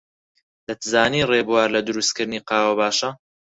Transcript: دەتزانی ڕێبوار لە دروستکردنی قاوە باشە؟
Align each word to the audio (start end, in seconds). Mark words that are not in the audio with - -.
دەتزانی 0.67 1.27
ڕێبوار 1.31 1.67
لە 1.75 1.81
دروستکردنی 1.87 2.45
قاوە 2.49 2.73
باشە؟ 2.79 3.09